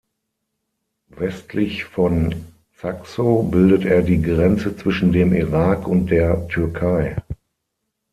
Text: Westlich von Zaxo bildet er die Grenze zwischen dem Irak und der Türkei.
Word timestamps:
Westlich 1.09 1.83
von 1.85 2.33
Zaxo 2.75 3.43
bildet 3.43 3.85
er 3.85 4.01
die 4.01 4.19
Grenze 4.19 4.75
zwischen 4.75 5.11
dem 5.11 5.31
Irak 5.31 5.87
und 5.87 6.07
der 6.09 6.47
Türkei. 6.47 7.15